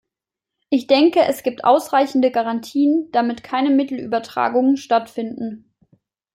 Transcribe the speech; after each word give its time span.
Ich 0.71 0.87
denke, 0.87 1.19
es 1.25 1.43
gibt 1.43 1.63
ausreichende 1.63 2.31
Garantien, 2.31 3.09
damit 3.11 3.43
keine 3.43 3.69
Mittelübertragungen 3.69 4.75
stattfinden. 4.75 5.75